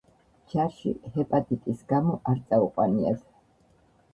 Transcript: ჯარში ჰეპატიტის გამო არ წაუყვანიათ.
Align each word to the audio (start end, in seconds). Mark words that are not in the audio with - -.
ჯარში 0.53 0.93
ჰეპატიტის 1.17 1.83
გამო 1.93 2.15
არ 2.33 2.41
წაუყვანიათ. 2.49 3.25